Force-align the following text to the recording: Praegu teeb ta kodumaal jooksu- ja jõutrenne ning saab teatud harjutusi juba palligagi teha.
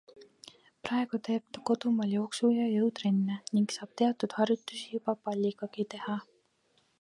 Praegu 0.85 1.17
teeb 1.27 1.43
ta 1.51 1.57
kodumaal 1.69 2.13
jooksu- 2.15 2.51
ja 2.59 2.65
jõutrenne 2.77 3.37
ning 3.59 3.77
saab 3.77 3.93
teatud 4.03 4.35
harjutusi 4.39 4.91
juba 4.97 5.17
palligagi 5.29 5.87
teha. 5.95 6.19